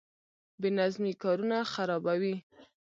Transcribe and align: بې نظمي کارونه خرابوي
بې 0.59 0.69
نظمي 0.79 1.13
کارونه 1.23 1.57
خرابوي 1.73 2.35